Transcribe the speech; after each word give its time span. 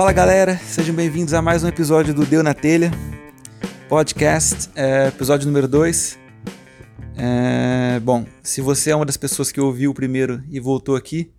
Fala 0.00 0.14
galera, 0.14 0.56
sejam 0.56 0.94
bem-vindos 0.94 1.34
a 1.34 1.42
mais 1.42 1.62
um 1.62 1.68
episódio 1.68 2.14
do 2.14 2.24
Deu 2.24 2.42
na 2.42 2.54
Telha 2.54 2.90
podcast, 3.86 4.70
é, 4.74 5.08
episódio 5.08 5.46
número 5.46 5.68
2. 5.68 6.18
É, 7.18 8.00
bom, 8.00 8.24
se 8.42 8.62
você 8.62 8.92
é 8.92 8.96
uma 8.96 9.04
das 9.04 9.18
pessoas 9.18 9.52
que 9.52 9.60
ouviu 9.60 9.90
o 9.90 9.94
primeiro 9.94 10.42
e 10.48 10.58
voltou 10.58 10.96
aqui, 10.96 11.30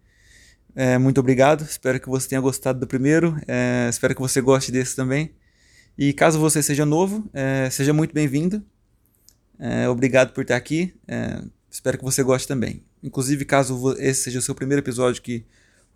é, 0.76 0.96
muito 1.00 1.20
obrigado. 1.20 1.64
Espero 1.64 2.00
que 2.00 2.08
você 2.08 2.30
tenha 2.30 2.40
gostado 2.40 2.80
do 2.80 2.86
primeiro. 2.86 3.36
É, 3.48 3.88
espero 3.90 4.14
que 4.14 4.22
você 4.22 4.40
goste 4.40 4.72
desse 4.72 4.96
também. 4.96 5.34
E 5.98 6.14
caso 6.14 6.40
você 6.40 6.62
seja 6.62 6.86
novo, 6.86 7.28
é, 7.34 7.68
seja 7.72 7.94
muito 7.94 8.14
bem-vindo. 8.14 8.64
É, 9.58 9.90
obrigado 9.90 10.34
por 10.34 10.44
estar 10.44 10.56
aqui. 10.56 10.94
espero 11.68 11.98
que 11.98 12.04
você 12.04 12.22
goste 12.22 12.48
também. 12.48 12.84
Inclusive, 13.02 13.44
caso 13.44 13.96
esse 13.98 14.26
seja 14.26 14.38
o 14.38 14.42
seu 14.44 14.54
primeiro 14.54 14.84
episódio 14.84 15.20
que 15.20 15.48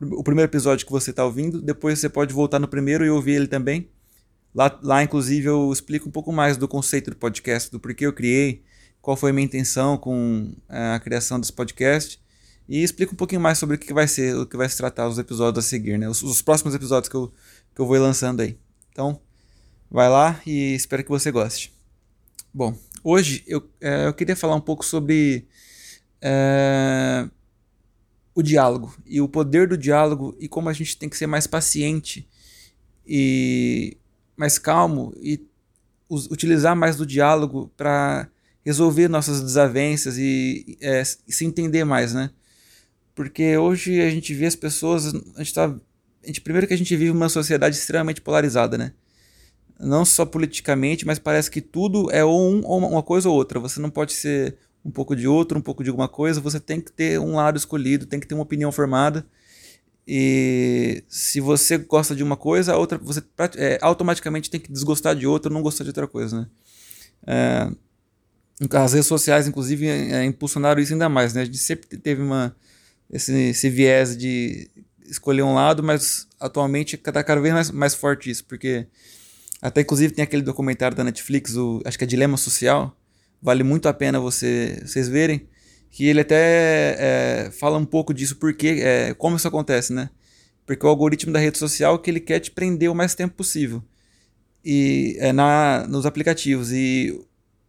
o 0.01 0.23
primeiro 0.23 0.49
episódio 0.49 0.85
que 0.85 0.91
você 0.91 1.11
está 1.11 1.23
ouvindo, 1.23 1.61
depois 1.61 1.99
você 1.99 2.09
pode 2.09 2.33
voltar 2.33 2.59
no 2.59 2.67
primeiro 2.67 3.05
e 3.05 3.09
ouvir 3.09 3.33
ele 3.33 3.47
também. 3.47 3.89
Lá, 4.53 4.79
lá, 4.81 5.03
inclusive, 5.03 5.47
eu 5.47 5.71
explico 5.71 6.07
um 6.07 6.11
pouco 6.11 6.31
mais 6.31 6.57
do 6.57 6.67
conceito 6.67 7.11
do 7.11 7.17
podcast, 7.17 7.71
do 7.71 7.79
porquê 7.79 8.05
eu 8.05 8.13
criei, 8.13 8.63
qual 9.01 9.17
foi 9.17 9.31
a 9.31 9.33
minha 9.33 9.45
intenção 9.45 9.97
com 9.97 10.53
a 10.69 10.99
criação 10.99 11.39
desse 11.39 11.53
podcast 11.53 12.19
e 12.67 12.81
explico 12.81 13.13
um 13.13 13.17
pouquinho 13.17 13.41
mais 13.41 13.57
sobre 13.57 13.75
o 13.75 13.79
que 13.79 13.93
vai 13.93 14.07
ser, 14.07 14.35
o 14.35 14.45
que 14.45 14.57
vai 14.57 14.67
se 14.67 14.77
tratar 14.77 15.07
os 15.07 15.17
episódios 15.17 15.63
a 15.63 15.67
seguir, 15.67 15.97
né? 15.97 16.09
Os, 16.09 16.23
os 16.23 16.41
próximos 16.41 16.73
episódios 16.73 17.09
que 17.09 17.15
eu, 17.15 17.31
que 17.73 17.81
eu 17.81 17.85
vou 17.85 17.97
lançando 17.99 18.41
aí. 18.41 18.57
Então, 18.91 19.19
vai 19.89 20.09
lá 20.09 20.41
e 20.45 20.73
espero 20.73 21.03
que 21.03 21.09
você 21.09 21.31
goste. 21.31 21.73
Bom, 22.53 22.77
hoje 23.03 23.43
eu, 23.45 23.69
é, 23.81 24.07
eu 24.07 24.13
queria 24.13 24.35
falar 24.35 24.55
um 24.55 24.61
pouco 24.61 24.83
sobre 24.83 25.47
é, 26.21 27.29
o 28.35 28.43
diálogo 28.43 28.93
e 29.05 29.21
o 29.21 29.29
poder 29.29 29.65
do 29.65 29.77
diálogo 29.77 30.35
e 30.37 30.49
como 30.49 30.67
a 30.67 30.73
gente 30.73 30.97
tem 30.97 31.07
que 31.07 31.17
ser 31.17 31.25
mais 31.25 31.47
paciente 31.47 32.27
e 33.07 33.97
mais 34.35 34.59
calmo 34.59 35.13
e 35.21 35.41
utilizar 36.09 36.75
mais 36.75 36.97
do 36.97 37.05
diálogo 37.05 37.71
para 37.77 38.29
resolver 38.63 39.07
nossas 39.07 39.41
desavenças 39.41 40.17
e, 40.17 40.77
é, 40.81 41.03
se 41.03 41.45
entender 41.45 41.85
mais, 41.85 42.13
né? 42.13 42.29
Porque 43.13 43.57
hoje 43.57 44.01
a 44.01 44.09
gente 44.09 44.33
vê 44.33 44.45
as 44.45 44.55
pessoas, 44.55 45.13
a 45.35 45.43
gente 45.43 45.53
tá, 45.53 45.73
a 46.23 46.27
gente, 46.27 46.41
primeiro 46.41 46.67
que 46.67 46.73
a 46.73 46.77
gente 46.77 46.95
vive 46.95 47.11
uma 47.11 47.29
sociedade 47.29 47.77
extremamente 47.77 48.21
polarizada, 48.21 48.77
né? 48.77 48.91
Não 49.79 50.03
só 50.03 50.25
politicamente, 50.25 51.05
mas 51.05 51.19
parece 51.19 51.49
que 51.49 51.61
tudo 51.61 52.11
é 52.11 52.23
ou, 52.23 52.51
um, 52.51 52.65
ou 52.65 52.79
uma 52.79 53.03
coisa 53.03 53.29
ou 53.29 53.35
outra. 53.35 53.59
Você 53.59 53.79
não 53.79 53.89
pode 53.89 54.13
ser 54.13 54.57
um 54.85 54.91
pouco 54.91 55.15
de 55.15 55.27
outro, 55.27 55.57
um 55.57 55.61
pouco 55.61 55.83
de 55.83 55.89
alguma 55.89 56.07
coisa, 56.07 56.39
você 56.39 56.59
tem 56.59 56.79
que 56.79 56.91
ter 56.91 57.19
um 57.19 57.35
lado 57.35 57.57
escolhido, 57.57 58.05
tem 58.05 58.19
que 58.19 58.27
ter 58.27 58.35
uma 58.35 58.43
opinião 58.43 58.71
formada. 58.71 59.25
E 60.07 61.03
se 61.09 61.41
você 61.41 61.79
gosta 61.79 62.15
de 62.15 62.21
uma 62.21 62.37
coisa, 62.37 62.73
a 62.73 62.77
outra 62.77 62.99
você 62.99 63.23
é, 63.57 63.79
automaticamente 63.81 64.51
tem 64.51 64.59
que 64.59 64.71
desgostar 64.71 65.15
de 65.15 65.25
outra, 65.25 65.51
não 65.51 65.63
gostar 65.63 65.83
de 65.83 65.89
outra 65.89 66.07
coisa, 66.07 66.41
né? 66.41 66.47
É, 67.25 67.71
as 68.77 68.93
redes 68.93 69.07
sociais, 69.07 69.47
inclusive, 69.47 69.87
é, 69.87 70.23
impulsionaram 70.23 70.79
isso 70.79 70.93
ainda 70.93 71.09
mais, 71.09 71.33
né? 71.33 71.41
A 71.41 71.45
gente 71.45 71.57
sempre 71.57 71.97
teve 71.97 72.21
uma 72.21 72.55
esse, 73.11 73.33
esse 73.33 73.69
viés 73.69 74.15
de 74.15 74.69
escolher 75.07 75.41
um 75.41 75.55
lado, 75.55 75.81
mas 75.81 76.27
atualmente 76.39 76.95
está 76.95 77.23
cada 77.23 77.41
vez 77.41 77.53
mais, 77.53 77.71
mais 77.71 77.95
forte 77.95 78.29
isso, 78.29 78.45
porque 78.45 78.85
até 79.59 79.81
inclusive 79.81 80.13
tem 80.13 80.23
aquele 80.23 80.43
documentário 80.43 80.95
da 80.95 81.03
Netflix, 81.03 81.55
o, 81.55 81.81
acho 81.85 81.97
que 81.97 82.03
é 82.03 82.07
Dilema 82.07 82.37
Social, 82.37 82.95
vale 83.41 83.63
muito 83.63 83.87
a 83.87 83.93
pena 83.93 84.19
você, 84.19 84.81
vocês 84.85 85.07
verem, 85.07 85.47
que 85.91 86.07
ele 86.07 86.21
até 86.21 86.95
é, 87.47 87.51
fala 87.51 87.77
um 87.77 87.85
pouco 87.85 88.13
disso, 88.13 88.35
porque, 88.37 88.81
é, 88.81 89.13
como 89.13 89.35
isso 89.37 89.47
acontece, 89.47 89.93
né? 89.93 90.09
Porque 90.65 90.85
o 90.85 90.89
algoritmo 90.89 91.31
da 91.31 91.39
rede 91.39 91.57
social 91.57 91.99
que 91.99 92.09
ele 92.09 92.19
quer 92.19 92.39
te 92.39 92.51
prender 92.51 92.89
o 92.89 92.95
mais 92.95 93.15
tempo 93.15 93.35
possível 93.35 93.83
e 94.63 95.15
é, 95.19 95.31
na, 95.31 95.85
nos 95.87 96.05
aplicativos. 96.05 96.71
E 96.71 97.17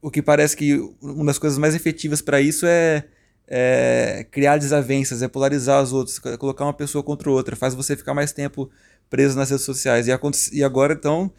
o 0.00 0.10
que 0.10 0.22
parece 0.22 0.56
que 0.56 0.74
uma 1.00 1.26
das 1.26 1.38
coisas 1.38 1.58
mais 1.58 1.74
efetivas 1.74 2.22
para 2.22 2.40
isso 2.40 2.66
é 2.66 3.04
é, 3.46 4.26
criar 4.30 4.58
desavenças, 4.58 5.22
é 5.22 5.28
polarizar 5.28 5.82
os 5.82 5.92
outros, 5.92 6.18
colocar 6.18 6.64
uma 6.64 6.72
pessoa 6.72 7.02
contra 7.02 7.30
outra, 7.30 7.54
faz 7.54 7.74
você 7.74 7.96
ficar 7.96 8.14
mais 8.14 8.32
tempo 8.32 8.70
preso 9.08 9.36
nas 9.36 9.50
redes 9.50 9.64
sociais. 9.64 10.08
E, 10.08 10.10
e 10.52 10.64
agora, 10.64 10.94
então, 10.94 11.32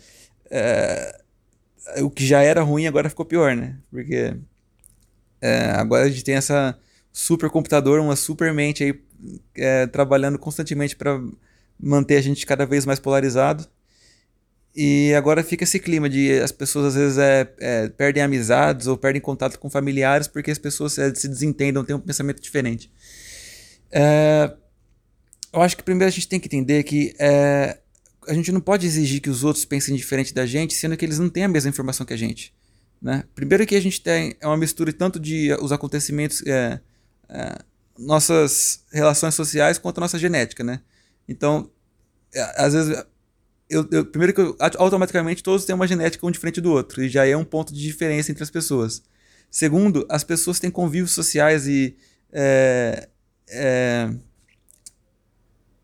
é, 0.49 1.21
o 2.01 2.09
que 2.09 2.25
já 2.25 2.41
era 2.41 2.61
ruim 2.61 2.87
agora 2.87 3.09
ficou 3.09 3.25
pior, 3.25 3.55
né? 3.55 3.77
Porque 3.89 4.35
é, 5.41 5.71
agora 5.71 6.05
a 6.05 6.09
gente 6.09 6.23
tem 6.23 6.35
essa 6.35 6.77
super 7.11 7.49
computador, 7.49 7.99
uma 7.99 8.15
super 8.15 8.53
mente 8.53 8.83
aí 8.83 9.01
é, 9.55 9.87
trabalhando 9.87 10.37
constantemente 10.37 10.95
para 10.95 11.19
manter 11.79 12.17
a 12.17 12.21
gente 12.21 12.45
cada 12.45 12.65
vez 12.65 12.85
mais 12.85 12.99
polarizado. 12.99 13.67
E 14.75 15.13
agora 15.15 15.43
fica 15.43 15.63
esse 15.63 15.79
clima 15.79 16.07
de 16.07 16.39
as 16.39 16.51
pessoas 16.51 16.87
às 16.87 16.95
vezes 16.95 17.17
é, 17.17 17.51
é, 17.59 17.89
perdem 17.89 18.21
amizades 18.21 18.85
ou 18.85 18.95
perdem 18.95 19.19
contato 19.19 19.57
com 19.57 19.69
familiares 19.71 20.27
porque 20.27 20.51
as 20.51 20.59
pessoas 20.59 20.97
é, 20.99 21.13
se 21.15 21.27
desentendam, 21.27 21.83
têm 21.83 21.95
um 21.95 21.99
pensamento 21.99 22.39
diferente. 22.39 22.91
É, 23.91 24.53
eu 25.51 25.61
acho 25.61 25.75
que 25.75 25.81
primeiro 25.81 26.07
a 26.07 26.11
gente 26.11 26.27
tem 26.27 26.39
que 26.39 26.45
entender 26.45 26.83
que 26.83 27.15
é, 27.19 27.79
a 28.27 28.33
gente 28.33 28.51
não 28.51 28.61
pode 28.61 28.85
exigir 28.85 29.21
que 29.21 29.29
os 29.29 29.43
outros 29.43 29.65
pensem 29.65 29.95
diferente 29.95 30.33
da 30.33 30.45
gente, 30.45 30.73
sendo 30.73 30.95
que 30.97 31.05
eles 31.05 31.19
não 31.19 31.29
têm 31.29 31.43
a 31.43 31.47
mesma 31.47 31.69
informação 31.69 32.05
que 32.05 32.13
a 32.13 32.17
gente. 32.17 32.53
Né? 33.01 33.23
Primeiro 33.35 33.65
que 33.65 33.75
a 33.75 33.81
gente 33.81 34.01
tem 34.01 34.35
é 34.39 34.47
uma 34.47 34.57
mistura 34.57 34.91
tanto 34.91 35.19
de 35.19 35.53
os 35.61 35.71
acontecimentos, 35.71 36.45
é, 36.45 36.79
é, 37.29 37.57
nossas 37.97 38.83
relações 38.91 39.35
sociais 39.35 39.77
quanto 39.77 39.99
a 39.99 40.01
nossa 40.01 40.17
genética, 40.17 40.63
né? 40.63 40.81
Então, 41.27 41.69
às 42.55 42.73
vezes 42.73 43.03
eu, 43.69 43.87
eu, 43.91 44.05
primeiro 44.05 44.33
que 44.33 44.41
eu, 44.41 44.55
automaticamente 44.77 45.43
todos 45.43 45.65
têm 45.65 45.75
uma 45.75 45.87
genética 45.87 46.25
um 46.25 46.31
diferente 46.31 46.61
do 46.61 46.71
outro, 46.71 47.03
e 47.03 47.09
já 47.09 47.25
é 47.25 47.35
um 47.35 47.43
ponto 47.43 47.73
de 47.73 47.81
diferença 47.81 48.31
entre 48.31 48.43
as 48.43 48.49
pessoas. 48.49 49.03
Segundo, 49.49 50.05
as 50.09 50.23
pessoas 50.23 50.59
têm 50.59 50.69
convívios 50.71 51.11
sociais 51.11 51.67
e. 51.67 51.95
É, 52.31 53.07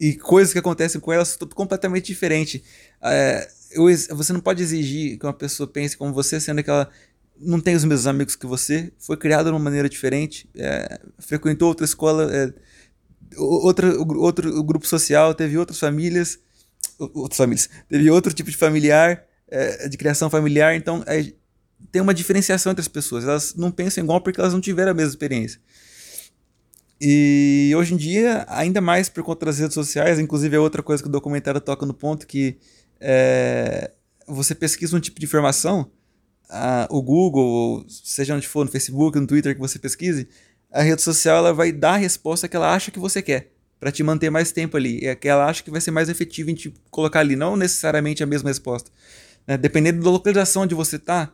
e 0.04 0.16
coisas 0.16 0.52
que 0.52 0.60
acontecem 0.60 1.00
com 1.00 1.14
elas 1.14 1.38
completamente 1.56 2.08
diferentes. 2.08 2.62
É, 3.02 3.50
eu, 3.72 3.86
você 4.12 4.34
não 4.34 4.42
pode 4.42 4.62
exigir 4.62 5.18
que 5.18 5.26
uma 5.26 5.34
pessoa 5.34 5.66
pense 5.66 5.96
como 5.96 6.14
você, 6.14 6.42
sendo 6.42 6.62
que 6.62 6.70
ela 6.70 6.90
não 7.40 7.60
tem 7.60 7.74
os 7.74 7.86
mesmos 7.86 8.06
amigos 8.06 8.36
que 8.36 8.46
você, 8.46 8.92
foi 9.00 9.16
criada 9.16 9.46
de 9.46 9.52
uma 9.52 9.60
maneira 9.60 9.88
diferente, 9.88 10.50
é, 10.58 11.00
frequentou 11.20 11.70
outra 11.70 11.86
escola, 11.86 12.30
é, 12.36 12.54
outra, 13.38 13.98
outro 13.98 14.64
grupo 14.64 14.86
social, 14.86 15.34
teve 15.34 15.58
outras 15.58 15.80
famílias 15.80 16.38
outras 17.00 17.38
famílias. 17.38 17.70
Teve 17.90 18.10
outro 18.12 18.34
tipo 18.34 18.52
de 18.52 18.58
familiar, 18.58 19.24
é, 19.48 19.88
de 19.88 19.98
criação 19.98 20.30
familiar, 20.30 20.76
então 20.76 21.02
é, 21.08 21.34
tem 21.92 22.02
uma 22.02 22.14
diferenciação 22.14 22.72
entre 22.72 22.82
as 22.82 22.88
pessoas. 22.88 23.24
Elas 23.24 23.56
não 23.56 23.72
pensam 23.72 24.04
igual 24.04 24.22
porque 24.22 24.40
elas 24.40 24.54
não 24.54 24.62
tiveram 24.62 24.92
a 24.92 24.94
mesma 24.94 25.12
experiência. 25.12 25.60
E 27.06 27.74
hoje 27.76 27.94
em 27.94 27.98
dia, 27.98 28.46
ainda 28.48 28.80
mais 28.80 29.10
por 29.10 29.22
conta 29.26 29.48
das 29.48 29.60
redes 29.60 29.74
sociais, 29.74 30.20
inclusive 30.20 30.56
é 30.56 30.60
outra 30.60 30.82
coisa 30.82 31.04
que 31.04 31.10
o 31.10 31.12
documentário 31.12 31.60
toca 31.60 31.86
no 31.86 31.94
ponto 31.94 32.26
que 32.26 32.56
é, 32.98 33.92
você 34.26 34.56
pesquisa 34.56 34.96
um 34.96 35.02
tipo 35.02 35.20
de 35.20 35.26
informação, 35.26 35.92
a, 36.50 36.88
o 36.90 37.02
Google, 37.02 37.86
seja 37.90 38.34
onde 38.34 38.48
for, 38.48 38.64
no 38.64 38.72
Facebook, 38.72 39.20
no 39.20 39.28
Twitter 39.28 39.54
que 39.54 39.60
você 39.60 39.78
pesquise, 39.78 40.30
a 40.72 40.82
rede 40.82 41.02
social 41.02 41.40
ela 41.40 41.54
vai 41.54 41.74
dar 41.74 41.96
a 41.96 41.98
resposta 41.98 42.48
que 42.48 42.56
ela 42.56 42.74
acha 42.74 42.90
que 42.90 43.00
você 43.00 43.22
quer 43.22 43.52
para 43.82 43.92
te 43.92 44.02
manter 44.02 44.30
mais 44.30 44.54
tempo 44.54 44.78
ali. 44.78 45.06
É 45.06 45.14
que 45.14 45.28
ela 45.28 45.46
acha 45.46 45.62
que 45.62 45.70
vai 45.70 45.82
ser 45.82 45.92
mais 45.92 46.08
efetivo 46.08 46.52
em 46.52 46.56
te 46.56 46.74
colocar 46.90 47.20
ali, 47.20 47.36
não 47.36 47.58
necessariamente 47.58 48.24
a 48.24 48.26
mesma 48.26 48.50
resposta. 48.50 48.90
Né? 49.46 49.58
Dependendo 49.58 50.02
da 50.02 50.10
localização 50.10 50.62
onde 50.62 50.74
você 50.74 50.98
tá, 50.98 51.34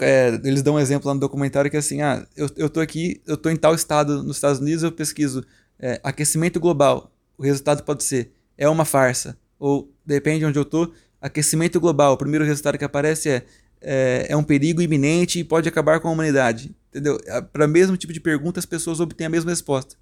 é, 0.00 0.40
eles 0.44 0.62
dão 0.62 0.74
um 0.74 0.78
exemplo 0.78 1.08
lá 1.08 1.14
no 1.14 1.20
documentário 1.20 1.70
que 1.70 1.76
é 1.76 1.80
assim, 1.80 2.00
ah, 2.00 2.26
eu, 2.36 2.48
eu 2.56 2.70
tô 2.70 2.80
aqui, 2.80 3.20
eu 3.26 3.36
tô 3.36 3.50
em 3.50 3.56
tal 3.56 3.74
estado 3.74 4.22
nos 4.22 4.36
Estados 4.36 4.60
Unidos, 4.60 4.82
eu 4.82 4.92
pesquiso 4.92 5.44
é, 5.78 6.00
aquecimento 6.02 6.60
global. 6.60 7.12
O 7.36 7.42
resultado 7.42 7.82
pode 7.82 8.04
ser, 8.04 8.32
é 8.56 8.68
uma 8.68 8.84
farsa. 8.84 9.36
Ou, 9.58 9.92
depende 10.04 10.40
de 10.40 10.46
onde 10.46 10.58
eu 10.58 10.64
tô, 10.64 10.92
aquecimento 11.20 11.80
global. 11.80 12.14
O 12.14 12.16
primeiro 12.16 12.44
resultado 12.44 12.78
que 12.78 12.84
aparece 12.84 13.28
é, 13.28 13.42
é, 13.80 14.26
é 14.28 14.36
um 14.36 14.44
perigo 14.44 14.80
iminente 14.80 15.40
e 15.40 15.44
pode 15.44 15.68
acabar 15.68 16.00
com 16.00 16.08
a 16.08 16.10
humanidade. 16.10 16.74
Entendeu? 16.90 17.18
Para 17.52 17.66
o 17.66 17.68
mesmo 17.68 17.96
tipo 17.96 18.12
de 18.12 18.20
pergunta, 18.20 18.60
as 18.60 18.66
pessoas 18.66 19.00
obtêm 19.00 19.26
a 19.26 19.30
mesma 19.30 19.50
resposta. 19.50 19.96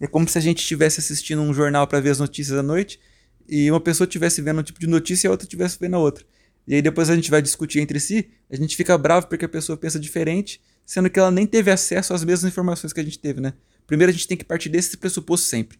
É 0.00 0.06
como 0.06 0.28
se 0.28 0.38
a 0.38 0.40
gente 0.40 0.58
estivesse 0.58 1.00
assistindo 1.00 1.42
um 1.42 1.52
jornal 1.52 1.86
para 1.86 2.00
ver 2.00 2.10
as 2.10 2.18
notícias 2.18 2.56
à 2.56 2.62
noite 2.62 3.00
e 3.48 3.70
uma 3.70 3.80
pessoa 3.80 4.06
estivesse 4.06 4.40
vendo 4.40 4.60
um 4.60 4.62
tipo 4.62 4.78
de 4.78 4.86
notícia 4.86 5.26
e 5.26 5.28
a 5.28 5.30
outra 5.30 5.44
estivesse 5.44 5.78
vendo 5.80 5.96
a 5.96 5.98
outra. 5.98 6.24
E 6.68 6.74
aí 6.74 6.82
depois 6.82 7.08
a 7.08 7.16
gente 7.16 7.30
vai 7.30 7.40
discutir 7.40 7.80
entre 7.80 7.98
si, 7.98 8.28
a 8.50 8.54
gente 8.54 8.76
fica 8.76 8.96
bravo 8.98 9.26
porque 9.26 9.46
a 9.46 9.48
pessoa 9.48 9.74
pensa 9.74 9.98
diferente, 9.98 10.60
sendo 10.84 11.08
que 11.08 11.18
ela 11.18 11.30
nem 11.30 11.46
teve 11.46 11.70
acesso 11.70 12.12
às 12.12 12.22
mesmas 12.22 12.52
informações 12.52 12.92
que 12.92 13.00
a 13.00 13.02
gente 13.02 13.18
teve, 13.18 13.40
né? 13.40 13.54
Primeiro 13.86 14.10
a 14.10 14.12
gente 14.12 14.28
tem 14.28 14.36
que 14.36 14.44
partir 14.44 14.68
desse 14.68 14.94
pressuposto 14.98 15.46
sempre. 15.46 15.78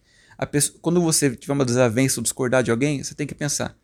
Pessoa, 0.51 0.79
quando 0.81 1.03
você 1.03 1.37
tiver 1.37 1.53
uma 1.53 1.65
desavença 1.65 2.21
ou 2.21 2.23
discordar 2.23 2.63
de 2.63 2.71
alguém, 2.71 3.05
você 3.05 3.15
tem 3.15 3.27
que 3.27 3.35
pensar: 3.35 3.77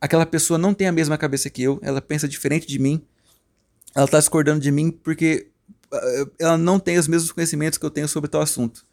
aquela 0.00 0.26
pessoa 0.26 0.58
não 0.58 0.74
tem 0.74 0.88
a 0.88 0.92
mesma 0.92 1.16
cabeça 1.16 1.48
que 1.48 1.62
eu, 1.62 1.78
ela 1.82 2.02
pensa 2.02 2.26
diferente 2.26 2.66
de 2.66 2.80
mim, 2.80 3.00
ela 3.94 4.06
está 4.06 4.18
discordando 4.18 4.58
de 4.58 4.72
mim 4.72 4.90
porque 4.90 5.50
eh, 5.92 6.26
ela 6.40 6.58
não 6.58 6.80
tem 6.80 6.98
os 6.98 7.06
mesmos 7.06 7.30
conhecimentos 7.30 7.78
que 7.78 7.86
eu 7.86 7.90
tenho 7.90 8.08
sobre 8.08 8.28
tal 8.28 8.40
assunto. 8.40 8.84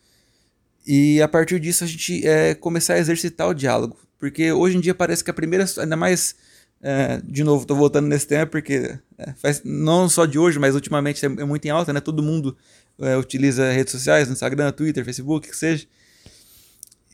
E 0.86 1.20
a 1.22 1.28
partir 1.28 1.60
disso 1.60 1.84
a 1.84 1.88
gente 1.88 2.28
é, 2.28 2.54
começar 2.54 2.96
a 2.96 3.00
exercitar 3.00 3.48
o 3.48 3.54
diálogo. 3.54 3.98
Porque 4.20 4.52
hoje 4.52 4.78
em 4.78 4.80
dia 4.80 4.94
parece 4.94 5.24
que 5.24 5.32
a 5.32 5.34
primeira, 5.34 5.66
ainda 5.80 5.98
mais, 5.98 6.36
é, 6.82 7.22
de 7.24 7.44
novo, 7.44 7.62
estou 7.62 7.78
voltando 7.78 8.08
nesse 8.08 8.28
tema 8.28 8.46
porque 8.46 8.98
é, 9.18 9.34
faz, 9.34 9.62
não 9.64 10.10
só 10.10 10.26
de 10.26 10.40
hoje, 10.40 10.60
mas 10.60 10.76
ultimamente 10.76 11.26
é, 11.26 11.28
é 11.28 11.46
muito 11.46 11.66
em 11.66 11.70
alta, 11.70 11.94
né? 11.94 12.00
Todo 12.00 12.24
mundo 12.24 12.58
é, 13.00 13.16
utiliza 13.18 13.72
redes 13.72 13.92
sociais, 13.92 14.30
Instagram, 14.30 14.72
Twitter, 14.72 15.06
Facebook, 15.06 15.50
que 15.50 15.56
seja. 15.56 15.88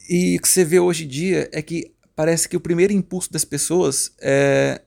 E 0.10 0.38
o 0.38 0.42
que 0.42 0.48
você 0.48 0.64
vê 0.64 0.80
hoje 0.80 1.06
em 1.06 1.08
dia 1.08 1.50
é 1.52 1.62
que 1.62 1.92
parece 2.16 2.48
que 2.48 2.56
o 2.56 2.62
primeiro 2.62 2.94
impulso 2.94 3.31
das 3.31 3.44
pessoas 3.44 4.14
é, 4.22 4.81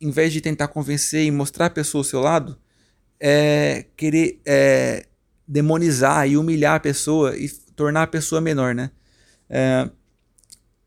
em 0.00 0.10
vez 0.10 0.32
de 0.32 0.40
tentar 0.40 0.68
convencer 0.68 1.24
e 1.24 1.30
mostrar 1.30 1.66
a 1.66 1.70
pessoa 1.70 2.00
o 2.00 2.04
seu 2.04 2.20
lado, 2.20 2.58
é 3.18 3.84
querer 3.96 4.40
é, 4.46 5.06
demonizar 5.46 6.26
e 6.26 6.38
humilhar 6.38 6.76
a 6.76 6.80
pessoa 6.80 7.36
e 7.36 7.48
tornar 7.76 8.04
a 8.04 8.06
pessoa 8.06 8.40
menor, 8.40 8.74
né? 8.74 8.90
É, 9.48 9.90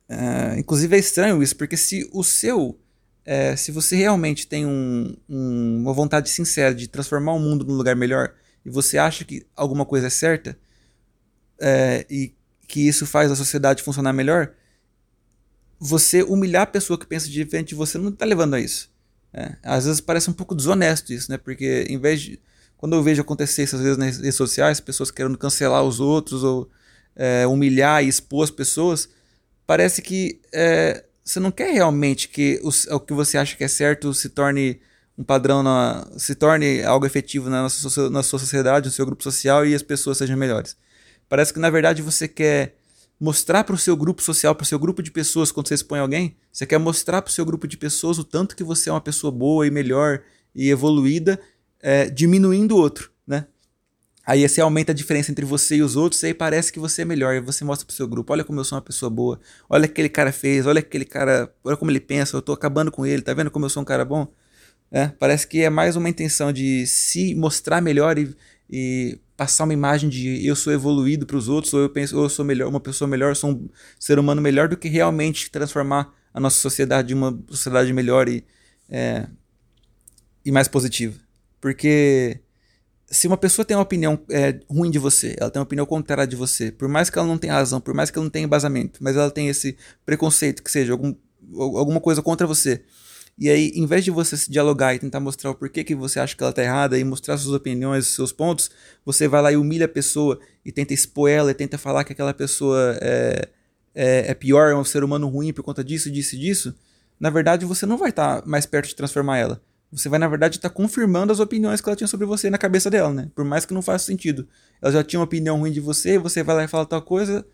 é, 0.10 0.60
inclusive 0.60 0.96
é 0.96 1.00
estranho 1.00 1.44
isso, 1.44 1.56
porque 1.56 1.78
se 1.78 2.10
o 2.12 2.24
seu. 2.24 2.80
É, 3.26 3.56
se 3.56 3.72
você 3.72 3.96
realmente 3.96 4.46
tem 4.46 4.66
um, 4.66 5.16
um, 5.30 5.78
uma 5.78 5.94
vontade 5.94 6.30
sincera 6.30 6.76
de 6.76 6.88
transformar 6.88 7.34
o 7.34 7.40
mundo 7.40 7.64
num 7.64 7.76
lugar 7.76 7.96
melhor 7.96 8.34
e 8.66 8.70
você 8.70 8.98
acha 8.98 9.24
que 9.24 9.46
alguma 9.56 9.86
coisa 9.86 10.08
é 10.08 10.10
certa 10.10 10.58
é, 11.60 12.06
e 12.10 12.34
que 12.68 12.86
isso 12.88 13.06
faz 13.06 13.32
a 13.32 13.36
sociedade 13.36 13.84
funcionar 13.84 14.12
melhor, 14.14 14.52
você 15.80 16.24
humilhar 16.24 16.64
a 16.64 16.68
pessoa 16.68 16.98
que 16.98 17.06
pensa 17.06 17.30
diferente 17.30 17.76
você 17.76 17.98
não 17.98 18.10
está 18.10 18.26
levando 18.26 18.56
a 18.56 18.60
isso. 18.60 18.92
É, 19.34 19.56
às 19.64 19.86
vezes 19.86 20.00
parece 20.00 20.30
um 20.30 20.34
pouco 20.34 20.54
desonesto 20.54 21.12
isso, 21.12 21.32
né? 21.32 21.38
Porque 21.38 21.86
em 21.90 21.98
vez 21.98 22.22
de. 22.22 22.40
Quando 22.78 22.96
eu 22.96 23.02
vejo 23.02 23.22
acontecer 23.22 23.64
isso 23.64 23.78
às 23.78 23.82
vezes 23.82 23.98
nas 23.98 24.18
redes 24.18 24.36
sociais, 24.36 24.80
pessoas 24.80 25.10
querendo 25.10 25.38
cancelar 25.38 25.84
os 25.84 26.00
outros 26.00 26.44
ou 26.44 26.70
é, 27.16 27.48
humilhar 27.48 28.04
e 28.04 28.08
expor 28.08 28.44
as 28.44 28.52
pessoas, 28.52 29.10
parece 29.66 30.02
que 30.02 30.42
é, 30.54 31.04
você 31.24 31.40
não 31.40 31.52
quer 31.52 31.72
realmente 31.72 32.28
que 32.28 32.60
o, 32.64 32.96
o, 32.96 33.00
que 33.00 33.14
você 33.14 33.38
acha 33.38 33.56
que 33.56 33.64
é 33.64 33.68
certo 33.68 34.14
se 34.14 34.30
torne 34.30 34.82
um 35.18 35.24
padrão, 35.24 35.64
na, 35.64 36.08
se 36.18 36.36
torne 36.36 36.84
algo 36.84 37.06
efetivo 37.06 37.50
na, 37.50 37.64
nossa, 37.64 38.10
na 38.10 38.24
sua 38.24 38.40
sociedade, 38.40 38.88
no 38.88 38.92
seu 38.92 39.06
grupo 39.06 39.24
social 39.24 39.66
e 39.66 39.74
as 39.74 39.82
pessoas 39.82 40.18
sejam 40.18 40.36
melhores. 40.36 40.76
Parece 41.30 41.54
que 41.54 41.60
na 41.60 41.70
verdade 41.70 42.02
você 42.02 42.28
quer 42.28 42.76
mostrar 43.20 43.64
para 43.64 43.76
o 43.76 43.78
seu 43.78 43.96
grupo 43.96 44.22
social, 44.22 44.54
para 44.54 44.64
o 44.64 44.68
seu 44.68 44.78
grupo 44.78 45.02
de 45.02 45.12
pessoas, 45.12 45.52
quando 45.52 45.68
você 45.68 45.76
expõe 45.76 46.00
alguém, 46.00 46.36
você 46.52 46.66
quer 46.66 46.78
mostrar 46.78 47.22
para 47.22 47.30
o 47.30 47.34
seu 47.34 47.46
grupo 47.46 47.68
de 47.68 47.78
pessoas 47.78 48.18
o 48.18 48.24
tanto 48.24 48.56
que 48.56 48.64
você 48.64 48.90
é 48.90 48.94
uma 48.94 49.00
pessoa 49.00 49.32
boa 49.32 49.66
e 49.66 49.72
melhor 49.72 50.22
e 50.54 50.70
evoluída, 50.70 51.40
é, 51.80 52.10
diminuindo 52.10 52.76
o 52.76 52.80
outro? 52.80 53.13
Aí 54.26 54.48
você 54.48 54.62
aumenta 54.62 54.94
a 54.94 54.96
diferença 54.96 55.32
entre 55.32 55.46
você 55.46 55.76
e 55.78 55.82
os 55.84 55.96
outros, 55.98 56.24
e 56.24 56.28
aí 56.28 56.34
parece 56.34 56.72
que 56.72 56.80
você 56.80 57.02
é 57.02 57.06
melhor, 57.06 57.36
e 57.36 57.42
você 57.42 57.66
mostra 57.66 57.86
pro 57.86 57.96
seu 57.96 58.08
grupo, 58.08 58.32
olha 58.32 58.44
como 58.44 58.60
eu 58.60 58.64
sou 58.64 58.78
uma 58.78 58.82
pessoa 58.82 59.10
boa, 59.10 59.40
olha 59.70 59.84
o 59.84 59.88
que 59.88 59.92
aquele 59.92 60.10
cara 60.10 60.32
fez, 60.32 60.66
olha 60.66 60.80
aquele 60.80 61.04
cara, 61.04 61.54
olha 61.64 61.76
como 61.76 61.92
ele 61.92 62.00
pensa, 62.00 62.38
eu 62.38 62.42
tô 62.42 62.54
acabando 62.54 62.90
com 62.92 63.06
ele, 63.06 63.22
tá 63.22 63.34
vendo 63.34 63.52
como 63.52 63.66
eu 63.66 63.70
sou 63.70 63.82
um 63.82 63.86
cara 63.86 64.06
bom? 64.06 64.28
É, 64.92 65.08
parece 65.08 65.48
que 65.48 65.62
é 65.62 65.70
mais 65.70 65.96
uma 65.96 66.08
intenção 66.08 66.54
de 66.54 66.88
se 66.88 67.36
mostrar 67.36 67.82
melhor 67.82 68.18
e, 68.18 68.34
e 68.70 69.20
passar 69.36 69.66
uma 69.66 69.74
imagem 69.74 70.10
de 70.10 70.46
eu 70.46 70.56
sou 70.56 70.72
evoluído 70.72 71.26
para 71.26 71.36
os 71.36 71.50
outros, 71.50 71.74
ou 71.74 71.82
eu 71.82 71.90
penso, 71.90 72.16
ou 72.18 72.24
eu 72.24 72.30
sou 72.30 72.46
melhor, 72.46 72.70
uma 72.70 72.80
pessoa 72.80 73.08
melhor, 73.08 73.36
sou 73.36 73.52
um 73.52 73.70
ser 74.00 74.20
humano 74.20 74.42
melhor, 74.42 74.70
do 74.70 74.78
que 74.78 74.88
realmente 74.88 75.52
transformar 75.52 76.14
a 76.34 76.40
nossa 76.40 76.60
sociedade 76.60 77.14
em 77.14 77.18
uma 77.18 77.38
sociedade 77.50 77.92
melhor 77.92 78.30
e, 78.30 78.46
é, 78.90 79.28
e 80.46 80.52
mais 80.52 80.68
positiva. 80.68 81.16
Porque 81.60 82.40
se 83.14 83.28
uma 83.28 83.38
pessoa 83.38 83.66
tem 83.66 83.78
uma 83.78 83.84
opinião 83.84 84.20
é, 84.30 84.60
ruim 84.70 84.90
de 84.90 85.00
você, 85.00 85.36
ela 85.40 85.50
tem 85.50 85.60
uma 85.60 85.66
opinião 85.66 85.86
contrária 85.86 86.28
de 86.28 86.36
você, 86.36 86.72
por 86.72 86.88
mais 86.88 87.10
que 87.10 87.18
ela 87.18 87.28
não 87.28 87.38
tenha 87.38 87.54
razão, 87.54 87.80
por 87.80 87.94
mais 87.94 88.10
que 88.10 88.18
ela 88.18 88.24
não 88.24 88.32
tenha 88.32 88.46
embasamento, 88.46 89.00
mas 89.02 89.16
ela 89.16 89.32
tem 89.32 89.48
esse 89.48 89.78
preconceito, 90.06 90.64
que 90.64 90.72
seja 90.72 90.94
algum, 90.94 91.16
alguma 91.56 92.02
coisa 92.02 92.22
contra 92.22 92.48
você, 92.48 92.84
e 93.38 93.50
aí, 93.50 93.72
em 93.76 93.86
vez 93.88 94.04
de 94.04 94.12
você 94.12 94.38
se 94.38 94.52
dialogar 94.52 94.94
e 94.94 95.00
tentar 95.00 95.20
mostrar 95.20 95.50
o 95.50 95.56
porquê 95.56 95.84
que 95.84 95.96
você 95.96 96.20
acha 96.20 96.36
que 96.36 96.44
ela 96.44 96.52
está 96.52 96.64
errada 96.64 97.00
e 97.00 97.04
mostrar 97.04 97.38
suas 97.38 97.56
opiniões, 97.56 98.08
seus 98.08 98.32
pontos, 98.32 98.70
você 99.04 99.28
vai 99.28 99.42
lá 99.42 99.52
e 99.52 99.58
humilha 99.58 99.86
a 99.86 99.90
pessoa 99.90 100.40
e 100.64 100.72
tenta 100.72 100.94
expor 100.94 101.30
ela 101.30 101.50
e 101.50 101.54
tenta 101.54 101.78
falar 101.78 102.04
que 102.04 102.14
aquela 102.14 102.34
pessoa 102.34 102.96
é, 103.02 103.50
é, 103.96 104.32
é 104.32 104.34
pior, 104.36 104.70
é 104.72 104.76
um 104.76 104.84
ser 104.84 105.04
humano 105.04 105.28
ruim 105.28 105.52
por 105.52 105.64
conta 105.64 105.84
disso, 105.84 106.12
disso 106.12 106.36
e 106.36 106.40
disso. 106.40 106.76
Na 107.20 107.32
verdade, 107.32 107.66
você 107.66 107.86
não 107.86 107.98
vai 107.98 108.12
estar 108.12 108.42
tá 108.42 108.48
mais 108.48 108.68
perto 108.68 108.90
de 108.90 108.96
transformar 108.96 109.40
ela. 109.40 109.62
Você 109.94 110.10
vai, 110.10 110.20
na 110.20 110.28
verdade, 110.28 110.58
estar 110.58 110.70
tá 110.70 110.76
confirmando 110.76 111.32
as 111.32 111.40
opiniões 111.40 111.80
que 111.80 111.88
ela 111.88 111.96
tinha 111.96 112.08
sobre 112.08 112.26
você 112.26 112.50
na 112.50 112.58
cabeça 112.58 112.90
dela, 112.90 113.14
né? 113.14 113.30
Por 113.36 113.46
mais 113.46 113.66
que 113.66 113.74
não 113.74 113.82
faça 113.82 114.06
sentido. 114.06 114.48
Ela 114.82 114.92
já 114.92 115.04
tinha 115.04 115.20
uma 115.20 115.26
opinião 115.26 115.60
ruim 115.60 115.72
de 115.72 115.80
você, 115.80 116.18
você 116.18 116.44
vai 116.44 116.56
lá 116.56 116.64
e 116.64 116.68
fala 116.68 116.86
tal 116.86 117.02
coisa 117.02 117.46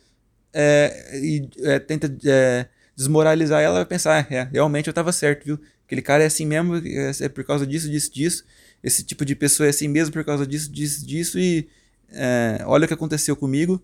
é, 0.53 1.19
e 1.21 1.49
é, 1.59 1.79
tenta 1.79 2.13
é, 2.25 2.67
desmoralizar 2.95 3.61
ela, 3.61 3.75
vai 3.75 3.85
pensar, 3.85 4.25
ah, 4.29 4.33
é, 4.33 4.43
realmente 4.51 4.87
eu 4.87 4.91
estava 4.91 5.11
certo, 5.11 5.45
viu? 5.45 5.59
Aquele 5.85 6.01
cara 6.01 6.23
é 6.23 6.27
assim 6.27 6.45
mesmo, 6.45 6.75
é, 6.77 7.11
é 7.21 7.29
por 7.29 7.43
causa 7.43 7.65
disso, 7.65 7.89
disso, 7.89 8.13
disso. 8.13 8.45
Esse 8.83 9.03
tipo 9.03 9.25
de 9.25 9.35
pessoa 9.35 9.67
é 9.67 9.69
assim 9.69 9.87
mesmo 9.87 10.13
por 10.13 10.23
causa 10.23 10.45
disso, 10.45 10.71
disso, 10.71 11.05
disso. 11.05 11.39
E 11.39 11.67
é, 12.11 12.61
olha 12.65 12.85
o 12.85 12.87
que 12.87 12.93
aconteceu 12.93 13.35
comigo. 13.35 13.81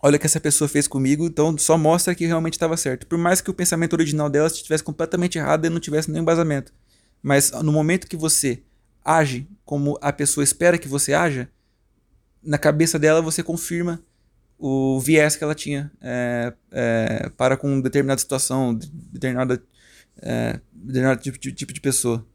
Olha 0.00 0.16
o 0.16 0.18
que 0.20 0.26
essa 0.26 0.38
pessoa 0.38 0.68
fez 0.68 0.86
comigo. 0.86 1.26
Então 1.26 1.56
só 1.58 1.76
mostra 1.76 2.14
que 2.14 2.26
realmente 2.26 2.54
estava 2.54 2.76
certo. 2.76 3.06
Por 3.06 3.18
mais 3.18 3.40
que 3.40 3.50
o 3.50 3.54
pensamento 3.54 3.94
original 3.94 4.28
dela 4.30 4.46
estivesse 4.46 4.84
completamente 4.84 5.38
errado 5.38 5.64
e 5.64 5.70
não 5.70 5.80
tivesse 5.80 6.10
nenhum 6.10 6.22
embasamento. 6.22 6.72
Mas 7.22 7.50
no 7.50 7.72
momento 7.72 8.06
que 8.06 8.16
você 8.16 8.62
age 9.04 9.48
como 9.64 9.98
a 10.00 10.12
pessoa 10.12 10.44
espera 10.44 10.78
que 10.78 10.88
você 10.88 11.14
haja, 11.14 11.48
na 12.42 12.58
cabeça 12.58 12.98
dela 12.98 13.20
você 13.20 13.42
confirma 13.42 14.02
o 14.58 14.98
viés 15.00 15.36
que 15.36 15.44
ela 15.44 15.54
tinha 15.54 15.90
é, 16.00 16.52
é, 16.72 17.30
para 17.36 17.56
com 17.56 17.80
determinada 17.80 18.18
situação, 18.18 18.74
determinada, 18.74 19.62
é, 20.20 20.60
determinado 20.72 21.20
tipo 21.20 21.38
de, 21.38 21.52
tipo 21.52 21.72
de 21.72 21.80
pessoa. 21.80 22.26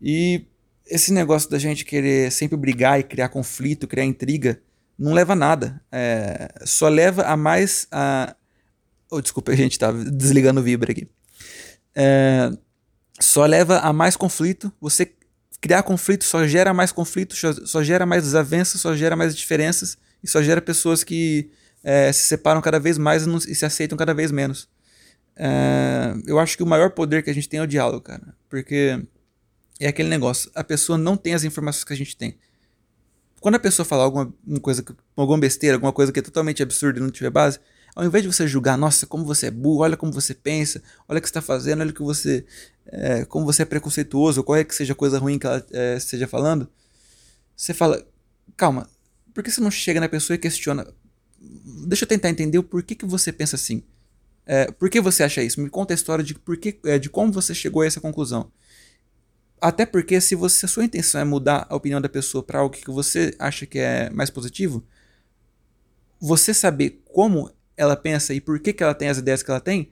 E 0.00 0.46
esse 0.86 1.12
negócio 1.12 1.50
da 1.50 1.58
gente 1.58 1.84
querer 1.84 2.30
sempre 2.32 2.56
brigar 2.56 2.98
e 2.98 3.04
criar 3.04 3.28
conflito, 3.28 3.86
criar 3.86 4.04
intriga, 4.04 4.60
não 4.98 5.12
leva 5.12 5.32
a 5.32 5.36
nada. 5.36 5.80
É, 5.90 6.52
só 6.64 6.88
leva 6.88 7.22
a 7.22 7.36
mais. 7.36 7.86
A... 7.90 8.34
Oh, 9.10 9.20
desculpa, 9.20 9.50
a 9.52 9.56
gente 9.56 9.78
tá 9.78 9.90
desligando 9.92 10.60
o 10.60 10.62
vibra 10.62 10.92
aqui. 10.92 11.08
É, 11.94 12.50
só 13.20 13.44
leva 13.46 13.78
a 13.78 13.92
mais 13.92 14.16
conflito. 14.16 14.72
Você 14.80 15.12
criar 15.60 15.82
conflito 15.82 16.24
só 16.24 16.46
gera 16.46 16.72
mais 16.72 16.90
conflito, 16.90 17.34
só, 17.66 17.82
gera 17.82 18.06
mais 18.06 18.22
desavenças, 18.22 18.80
só 18.80 18.96
gera 18.96 19.14
mais 19.14 19.36
diferenças 19.36 19.98
e 20.22 20.28
só 20.28 20.42
gera 20.42 20.60
pessoas 20.60 21.04
que 21.04 21.50
é, 21.84 22.10
se 22.12 22.24
separam 22.24 22.60
cada 22.60 22.80
vez 22.80 22.98
mais 22.98 23.24
e, 23.24 23.26
não, 23.26 23.36
e 23.36 23.54
se 23.54 23.64
aceitam 23.64 23.96
cada 23.96 24.14
vez 24.14 24.30
menos. 24.30 24.68
É, 25.36 26.14
eu 26.26 26.38
acho 26.38 26.56
que 26.56 26.62
o 26.62 26.66
maior 26.66 26.90
poder 26.90 27.22
que 27.22 27.30
a 27.30 27.34
gente 27.34 27.48
tem 27.48 27.60
é 27.60 27.62
o 27.62 27.66
diálogo, 27.66 28.00
cara. 28.00 28.34
Porque 28.48 29.00
é 29.78 29.88
aquele 29.88 30.08
negócio, 30.08 30.50
a 30.54 30.64
pessoa 30.64 30.98
não 30.98 31.16
tem 31.16 31.34
as 31.34 31.44
informações 31.44 31.84
que 31.84 31.92
a 31.92 31.96
gente 31.96 32.16
tem. 32.16 32.38
Quando 33.40 33.54
a 33.54 33.58
pessoa 33.58 33.86
falar 33.86 34.04
alguma 34.04 34.32
coisa, 34.60 34.84
alguma 35.16 35.38
besteira, 35.38 35.76
alguma 35.76 35.92
coisa 35.92 36.12
que 36.12 36.18
é 36.18 36.22
totalmente 36.22 36.62
absurda 36.62 36.98
e 36.98 37.02
não 37.02 37.10
tiver 37.10 37.30
base, 37.30 37.58
ao 37.94 38.04
invés 38.04 38.22
de 38.22 38.32
você 38.32 38.46
julgar, 38.46 38.76
nossa, 38.76 39.06
como 39.06 39.24
você 39.24 39.46
é 39.46 39.50
burro, 39.50 39.80
olha 39.80 39.96
como 39.96 40.12
você 40.12 40.34
pensa, 40.34 40.82
olha 41.08 41.18
o 41.18 41.20
que 41.20 41.28
está 41.28 41.42
fazendo, 41.42 41.80
olha 41.80 41.92
que 41.92 42.02
você, 42.02 42.44
é, 42.86 43.24
como 43.24 43.44
você 43.44 43.62
é 43.62 43.64
preconceituoso, 43.64 44.42
qual 44.42 44.56
é 44.56 44.64
que 44.64 44.74
seja 44.74 44.92
a 44.92 44.96
coisa 44.96 45.18
ruim 45.18 45.38
que 45.38 45.46
ela 45.46 45.64
é, 45.72 45.96
esteja 45.96 46.26
falando, 46.26 46.68
você 47.56 47.74
fala, 47.74 48.06
calma, 48.56 48.88
por 49.34 49.42
que 49.42 49.50
você 49.50 49.60
não 49.60 49.70
chega 49.70 50.00
na 50.00 50.08
pessoa 50.08 50.34
e 50.34 50.38
questiona? 50.38 50.86
Deixa 51.86 52.04
eu 52.04 52.08
tentar 52.08 52.30
entender 52.30 52.58
o 52.58 52.62
porquê 52.62 52.94
que 52.94 53.06
você 53.06 53.32
pensa 53.32 53.56
assim. 53.56 53.82
É, 54.46 54.70
por 54.70 54.90
que 54.90 55.00
você 55.00 55.22
acha 55.22 55.42
isso? 55.42 55.60
Me 55.60 55.70
conta 55.70 55.92
a 55.92 55.96
história 55.96 56.24
de, 56.24 56.34
por 56.34 56.56
que, 56.56 56.78
é, 56.84 56.98
de 56.98 57.08
como 57.08 57.32
você 57.32 57.54
chegou 57.54 57.82
a 57.82 57.86
essa 57.86 58.00
conclusão. 58.00 58.50
Até 59.60 59.84
porque 59.84 60.20
se, 60.20 60.34
você, 60.34 60.64
a 60.64 60.68
sua 60.68 60.84
intenção 60.84 61.20
é 61.20 61.24
mudar 61.24 61.66
a 61.68 61.76
opinião 61.76 62.00
da 62.00 62.08
pessoa 62.08 62.42
para 62.42 62.60
algo 62.60 62.74
que 62.74 62.90
você 62.90 63.34
acha 63.38 63.66
que 63.66 63.78
é 63.78 64.08
mais 64.10 64.30
positivo, 64.30 64.82
você 66.18 66.54
saber 66.54 67.02
como 67.04 67.50
ela 67.80 67.96
pensa 67.96 68.34
e 68.34 68.40
por 68.40 68.58
que, 68.60 68.72
que 68.72 68.82
ela 68.82 68.94
tem 68.94 69.08
as 69.08 69.18
ideias 69.18 69.42
que 69.42 69.50
ela 69.50 69.60
tem, 69.60 69.90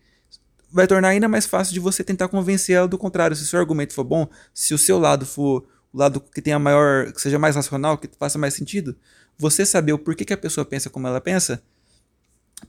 vai 0.71 0.87
tornar 0.87 1.09
ainda 1.09 1.29
mais 1.29 1.47
fácil 1.47 1.73
de 1.73 1.81
você 1.81 2.05
tentar 2.05 2.29
convencer 2.29 2.77
ela 2.77 2.89
do 2.89 2.99
contrário. 2.99 3.35
Se 3.35 3.43
o 3.43 3.47
seu 3.47 3.59
argumento 3.59 3.95
for 3.95 4.05
bom, 4.05 4.29
se 4.53 4.75
o 4.75 4.79
seu 4.79 4.99
lado 4.99 5.25
for 5.25 5.67
o 5.93 5.99
lado 5.99 6.21
que 6.21 6.43
tenha 6.43 6.59
maior, 6.59 7.11
que 7.13 7.21
seja 7.21 7.39
mais 7.39 7.57
racional, 7.57 7.97
que 7.97 8.09
faça 8.19 8.39
mais 8.39 8.55
sentido, 8.55 8.97
você 9.39 9.65
saber 9.65 9.93
o 9.93 9.99
porquê 9.99 10.25
que 10.25 10.35
a 10.35 10.37
pessoa 10.37 10.65
pensa 10.65 10.91
como 10.91 11.07
ela 11.07 11.21
pensa, 11.21 11.63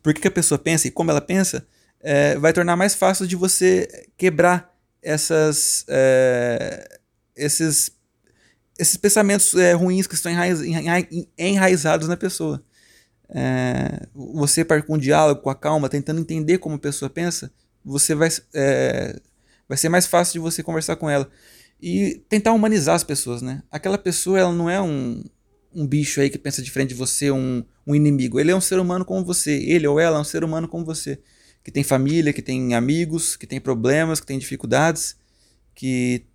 por 0.01 0.13
que 0.13 0.27
a 0.27 0.31
pessoa 0.31 0.57
pensa 0.57 0.87
e 0.87 0.91
como 0.91 1.11
ela 1.11 1.19
pensa, 1.19 1.67
é, 1.99 2.37
vai 2.37 2.53
tornar 2.53 2.77
mais 2.77 2.95
fácil 2.95 3.27
de 3.27 3.35
você 3.35 4.07
quebrar 4.17 4.73
essas, 5.01 5.83
é, 5.89 6.99
esses, 7.35 7.91
esses 8.77 8.95
pensamentos 8.95 9.53
é, 9.55 9.73
ruins 9.73 10.07
que 10.07 10.15
estão 10.15 10.31
enraiz, 10.31 10.59
enraizados 11.37 12.07
na 12.07 12.15
pessoa. 12.15 12.63
É, 13.29 14.07
você, 14.13 14.65
com 14.65 14.95
um 14.95 14.97
diálogo, 14.97 15.41
com 15.41 15.49
a 15.49 15.55
calma, 15.55 15.89
tentando 15.89 16.19
entender 16.19 16.57
como 16.57 16.75
a 16.75 16.79
pessoa 16.79 17.09
pensa, 17.09 17.51
você 17.85 18.15
vai, 18.15 18.29
é, 18.53 19.19
vai 19.67 19.77
ser 19.77 19.89
mais 19.89 20.07
fácil 20.07 20.33
de 20.33 20.39
você 20.39 20.63
conversar 20.63 20.95
com 20.95 21.09
ela. 21.09 21.29
E 21.81 22.21
tentar 22.27 22.51
humanizar 22.51 22.95
as 22.95 23.03
pessoas, 23.03 23.41
né? 23.41 23.63
Aquela 23.71 23.97
pessoa, 23.97 24.39
ela 24.39 24.51
não 24.51 24.69
é 24.69 24.81
um, 24.81 25.23
um 25.73 25.87
bicho 25.87 26.19
aí 26.19 26.29
que 26.29 26.37
pensa 26.37 26.61
diferente 26.61 26.89
de 26.89 26.95
você, 26.95 27.31
um, 27.31 27.63
um 27.87 27.95
inimigo. 27.95 28.39
Ele 28.39 28.51
é 28.51 28.55
um 28.55 28.61
ser 28.61 28.79
humano 28.79 29.05
como 29.05 29.23
você. 29.23 29.51
Ele 29.51 29.87
ou 29.87 29.99
ela 29.99 30.17
é 30.17 30.21
um 30.21 30.25
ser 30.25 30.43
humano 30.43 30.67
como 30.67 30.83
você 30.83 31.19
que 31.63 31.71
tem 31.71 31.83
família, 31.83 32.33
que 32.33 32.41
tem 32.41 32.73
amigos, 32.73 33.35
que 33.35 33.45
tem 33.45 33.59
problemas, 33.59 34.19
que 34.19 34.25
tem 34.25 34.39
dificuldades, 34.39 35.15
que 35.75 36.25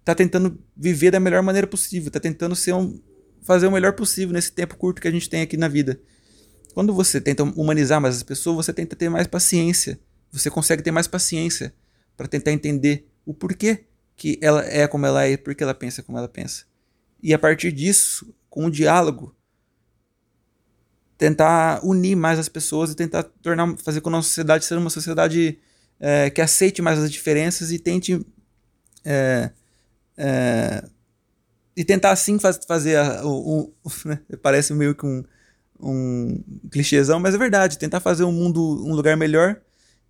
está 0.00 0.14
tentando 0.14 0.58
viver 0.76 1.10
da 1.10 1.20
melhor 1.20 1.42
maneira 1.42 1.66
possível, 1.66 2.08
está 2.08 2.20
tentando 2.20 2.56
ser 2.56 2.74
um, 2.74 3.00
fazer 3.42 3.66
o 3.66 3.72
melhor 3.72 3.92
possível 3.94 4.32
nesse 4.32 4.52
tempo 4.52 4.76
curto 4.76 5.00
que 5.00 5.08
a 5.08 5.10
gente 5.10 5.28
tem 5.28 5.42
aqui 5.42 5.56
na 5.56 5.68
vida. 5.68 6.00
Quando 6.74 6.94
você 6.94 7.20
tenta 7.20 7.42
humanizar 7.42 8.00
mais 8.00 8.16
as 8.16 8.22
pessoas, 8.22 8.66
você 8.66 8.72
tenta 8.72 8.96
ter 8.96 9.08
mais 9.08 9.26
paciência. 9.26 10.00
Você 10.30 10.50
consegue 10.50 10.82
ter 10.82 10.90
mais 10.90 11.06
paciência 11.06 11.74
para 12.16 12.26
tentar 12.26 12.52
entender 12.52 13.06
o 13.26 13.34
porquê 13.34 13.84
que 14.16 14.38
ela 14.40 14.64
é 14.64 14.86
como 14.86 15.04
ela 15.04 15.24
é 15.24 15.32
e 15.32 15.36
por 15.36 15.54
que 15.54 15.62
ela 15.62 15.74
pensa 15.74 16.02
como 16.02 16.16
ela 16.16 16.28
pensa. 16.28 16.64
E 17.22 17.34
a 17.34 17.38
partir 17.38 17.72
disso, 17.72 18.34
com 18.48 18.66
o 18.66 18.70
diálogo, 18.70 19.34
tentar 21.18 21.84
unir 21.84 22.16
mais 22.16 22.38
as 22.38 22.48
pessoas 22.48 22.90
e 22.90 22.96
tentar 22.96 23.22
tornar, 23.22 23.76
fazer 23.78 24.00
com 24.00 24.08
a 24.08 24.12
nossa 24.12 24.28
sociedade 24.28 24.64
ser 24.64 24.76
uma 24.76 24.90
sociedade 24.90 25.58
é, 26.00 26.30
que 26.30 26.40
aceite 26.40 26.82
mais 26.82 26.98
as 26.98 27.12
diferenças 27.12 27.70
e 27.70 27.78
tente 27.78 28.26
é, 29.04 29.50
é, 30.16 30.84
e 31.76 31.84
tentar 31.84 32.10
assim 32.10 32.38
faz, 32.38 32.60
fazer 32.66 32.96
a, 32.96 33.24
o, 33.24 33.72
o 33.82 33.90
né? 34.04 34.20
parece 34.42 34.72
meio 34.74 34.94
que 34.94 35.06
um, 35.06 35.24
um 35.80 36.42
clichêzão, 36.70 37.18
mas 37.18 37.34
é 37.34 37.38
verdade, 37.38 37.78
tentar 37.78 38.00
fazer 38.00 38.24
um 38.24 38.32
mundo 38.32 38.60
um 38.84 38.94
lugar 38.94 39.16
melhor 39.16 39.60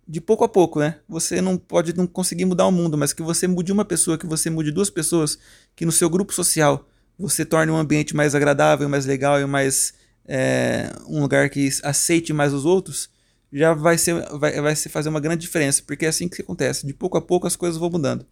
de 0.07 0.19
pouco 0.19 0.43
a 0.43 0.49
pouco, 0.49 0.79
né? 0.79 0.99
Você 1.07 1.41
não 1.41 1.57
pode 1.57 1.95
não 1.95 2.05
conseguir 2.05 2.45
mudar 2.45 2.67
o 2.67 2.71
mundo, 2.71 2.97
mas 2.97 3.13
que 3.13 3.21
você 3.21 3.47
mude 3.47 3.71
uma 3.71 3.85
pessoa, 3.85 4.17
que 4.17 4.25
você 4.25 4.49
mude 4.49 4.71
duas 4.71 4.89
pessoas, 4.89 5.37
que 5.75 5.85
no 5.85 5.91
seu 5.91 6.09
grupo 6.09 6.33
social 6.33 6.87
você 7.17 7.45
torne 7.45 7.71
um 7.71 7.77
ambiente 7.77 8.15
mais 8.15 8.35
agradável, 8.35 8.89
mais 8.89 9.05
legal 9.05 9.39
e 9.39 9.45
mais 9.45 9.93
é, 10.25 10.91
um 11.07 11.21
lugar 11.21 11.49
que 11.49 11.69
aceite 11.83 12.33
mais 12.33 12.53
os 12.53 12.65
outros, 12.65 13.09
já 13.51 13.73
vai 13.73 13.97
ser 13.97 14.15
vai, 14.37 14.59
vai 14.59 14.75
ser 14.75 14.89
fazer 14.89 15.09
uma 15.09 15.19
grande 15.19 15.41
diferença, 15.41 15.81
porque 15.85 16.05
é 16.05 16.09
assim 16.09 16.27
que 16.27 16.41
acontece, 16.41 16.85
de 16.85 16.93
pouco 16.93 17.17
a 17.17 17.21
pouco 17.21 17.47
as 17.47 17.55
coisas 17.55 17.79
vão 17.79 17.89
mudando. 17.89 18.25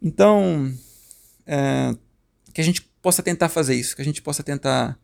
Então, 0.00 0.72
é, 1.46 1.94
que 2.54 2.60
a 2.60 2.64
gente 2.64 2.82
possa 3.02 3.22
tentar 3.22 3.48
fazer 3.48 3.74
isso, 3.74 3.96
que 3.96 4.00
a 4.00 4.04
gente 4.04 4.22
possa 4.22 4.42
tentar 4.42 4.98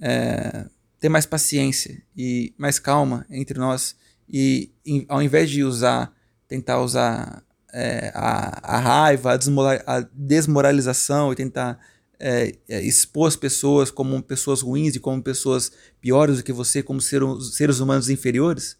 é, 0.00 0.66
ter 1.00 1.08
mais 1.08 1.26
paciência 1.26 2.00
e 2.16 2.54
mais 2.56 2.78
calma 2.78 3.26
entre 3.28 3.58
nós 3.58 3.96
e 4.28 4.70
em, 4.86 5.04
ao 5.08 5.20
invés 5.20 5.50
de 5.50 5.64
usar, 5.64 6.14
tentar 6.46 6.80
usar 6.80 7.44
é, 7.72 8.12
a, 8.14 8.76
a, 8.76 8.78
raiva, 8.78 9.32
a, 9.34 10.00
desmoralização 10.12 11.32
e 11.32 11.36
tentar 11.36 11.78
é, 12.20 12.54
é, 12.68 12.80
expor 12.80 13.26
as 13.26 13.34
pessoas 13.34 13.90
como 13.90 14.22
pessoas 14.22 14.60
ruins 14.62 14.94
e 14.94 15.00
como 15.00 15.20
pessoas 15.20 15.72
piores 16.00 16.36
do 16.36 16.44
que 16.44 16.52
você, 16.52 16.84
como 16.84 17.00
ser, 17.00 17.20
seres 17.52 17.80
humanos 17.80 18.08
inferiores, 18.08 18.76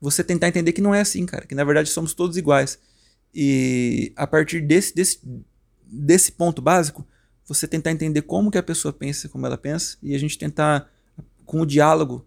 você 0.00 0.22
tentar 0.22 0.48
entender 0.48 0.72
que 0.72 0.82
não 0.82 0.94
é 0.94 1.00
assim, 1.00 1.24
cara, 1.24 1.46
que 1.46 1.54
na 1.54 1.64
verdade 1.64 1.88
somos 1.88 2.12
todos 2.12 2.36
iguais. 2.36 2.78
E 3.34 4.12
a 4.14 4.26
partir 4.26 4.60
desse, 4.60 4.94
desse, 4.94 5.18
desse 5.82 6.32
ponto 6.32 6.60
básico, 6.60 7.06
você 7.46 7.68
tentar 7.68 7.90
entender 7.90 8.22
como 8.22 8.50
que 8.50 8.58
a 8.58 8.62
pessoa 8.62 8.92
pensa, 8.92 9.28
como 9.28 9.46
ela 9.46 9.58
pensa, 9.58 9.96
e 10.02 10.14
a 10.14 10.18
gente 10.18 10.38
tentar, 10.38 10.90
com 11.44 11.60
o 11.60 11.66
diálogo, 11.66 12.26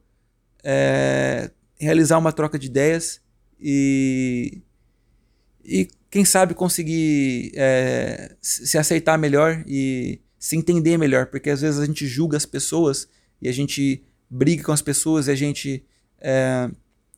é, 0.63 1.51
realizar 1.79 2.17
uma 2.17 2.31
troca 2.31 2.57
de 2.59 2.67
ideias 2.67 3.21
e, 3.59 4.61
e 5.63 5.87
quem 6.09 6.23
sabe 6.23 6.53
conseguir 6.53 7.51
é, 7.55 8.35
se 8.41 8.77
aceitar 8.77 9.17
melhor 9.17 9.63
e 9.67 10.21
se 10.39 10.55
entender 10.55 10.97
melhor, 10.97 11.27
porque 11.27 11.49
às 11.49 11.61
vezes 11.61 11.79
a 11.79 11.85
gente 11.85 12.07
julga 12.07 12.37
as 12.37 12.45
pessoas 12.45 13.07
e 13.41 13.49
a 13.49 13.51
gente 13.51 14.03
briga 14.29 14.63
com 14.63 14.71
as 14.71 14.81
pessoas 14.81 15.27
e 15.27 15.31
a 15.31 15.35
gente 15.35 15.83
é, 16.19 16.69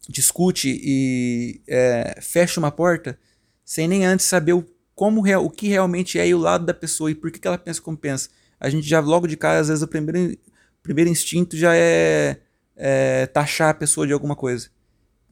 discute 0.08 0.80
e 0.82 1.62
é, 1.68 2.20
fecha 2.22 2.60
uma 2.60 2.72
porta 2.72 3.20
sem 3.64 3.88
nem 3.88 4.06
antes 4.06 4.26
saber 4.26 4.54
o 4.54 4.66
como 5.00 5.22
o 5.22 5.50
que 5.50 5.70
realmente 5.70 6.20
é 6.20 6.28
e 6.28 6.36
o 6.36 6.38
lado 6.38 6.66
da 6.66 6.74
pessoa 6.74 7.10
e 7.10 7.16
por 7.16 7.32
que, 7.32 7.40
que 7.40 7.48
ela 7.48 7.58
pensa 7.58 7.82
como 7.82 7.96
pensa. 7.96 8.28
A 8.60 8.70
gente 8.70 8.86
já 8.86 9.00
logo 9.00 9.28
de 9.28 9.38
cara, 9.38 9.58
às 9.58 9.70
vezes, 9.70 9.82
o 9.82 9.88
primeiro, 9.88 10.38
primeiro 10.84 11.10
instinto 11.10 11.56
já 11.56 11.74
é, 11.74 12.42
é 12.76 13.26
taxar 13.28 13.70
a 13.70 13.74
pessoa 13.74 14.06
de 14.06 14.12
alguma 14.12 14.36
coisa. 14.36 14.68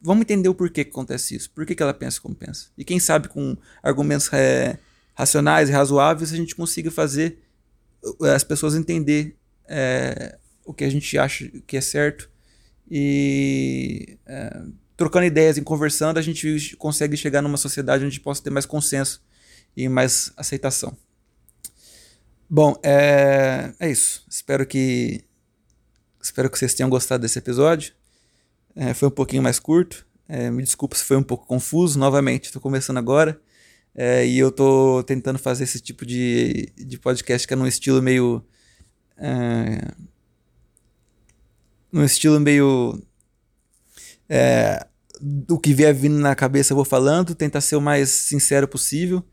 Vamos 0.00 0.22
entender 0.22 0.48
o 0.48 0.54
porquê 0.54 0.84
que 0.84 0.90
acontece 0.90 1.36
isso, 1.36 1.50
por 1.50 1.66
que, 1.66 1.74
que 1.74 1.82
ela 1.82 1.92
pensa 1.92 2.18
como 2.18 2.34
pensa. 2.34 2.68
E 2.78 2.82
quem 2.82 2.98
sabe 2.98 3.28
com 3.28 3.58
argumentos 3.82 4.32
é, 4.32 4.78
racionais 5.14 5.68
e 5.68 5.72
razoáveis 5.72 6.32
a 6.32 6.36
gente 6.36 6.56
consiga 6.56 6.90
fazer 6.90 7.38
é, 8.22 8.30
as 8.30 8.44
pessoas 8.44 8.74
entender 8.74 9.36
é, 9.68 10.38
o 10.64 10.72
que 10.72 10.84
a 10.84 10.90
gente 10.90 11.18
acha 11.18 11.46
que 11.66 11.76
é 11.76 11.82
certo 11.82 12.30
e 12.90 14.16
é, 14.24 14.62
trocando 14.96 15.26
ideias 15.26 15.58
e 15.58 15.60
conversando 15.60 16.16
a 16.16 16.22
gente 16.22 16.74
consegue 16.78 17.18
chegar 17.18 17.42
numa 17.42 17.58
sociedade 17.58 18.02
onde 18.02 18.18
possa 18.18 18.42
ter 18.42 18.48
mais 18.48 18.64
consenso 18.64 19.27
e 19.78 19.88
mais 19.88 20.32
aceitação. 20.36 20.96
Bom, 22.50 22.76
é, 22.82 23.72
é 23.78 23.88
isso. 23.88 24.24
Espero 24.28 24.66
que 24.66 25.24
espero 26.20 26.50
que 26.50 26.58
vocês 26.58 26.74
tenham 26.74 26.90
gostado 26.90 27.22
desse 27.22 27.38
episódio. 27.38 27.92
É, 28.74 28.92
foi 28.92 29.06
um 29.06 29.12
pouquinho 29.12 29.40
mais 29.40 29.60
curto. 29.60 30.04
É, 30.28 30.50
me 30.50 30.64
desculpa 30.64 30.96
se 30.96 31.04
foi 31.04 31.16
um 31.16 31.22
pouco 31.22 31.46
confuso. 31.46 31.96
Novamente, 31.96 32.46
estou 32.46 32.60
começando 32.60 32.98
agora. 32.98 33.40
É, 33.94 34.26
e 34.26 34.36
eu 34.36 34.48
estou 34.48 35.04
tentando 35.04 35.38
fazer 35.38 35.62
esse 35.62 35.78
tipo 35.78 36.04
de, 36.04 36.72
de 36.76 36.98
podcast 36.98 37.46
que 37.46 37.54
é 37.54 37.56
num 37.56 37.66
estilo 37.66 38.02
meio. 38.02 38.44
É, 39.16 39.92
num 41.92 42.02
estilo 42.04 42.40
meio. 42.40 43.00
É, 44.28 44.84
do 45.20 45.58
que 45.58 45.72
vier 45.72 45.94
vindo 45.94 46.18
na 46.18 46.34
cabeça 46.34 46.72
eu 46.72 46.76
vou 46.76 46.84
falando, 46.84 47.34
tentar 47.34 47.60
ser 47.60 47.76
o 47.76 47.80
mais 47.80 48.10
sincero 48.10 48.66
possível. 48.66 49.24